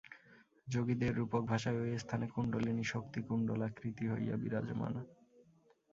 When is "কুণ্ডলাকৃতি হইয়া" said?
3.21-4.35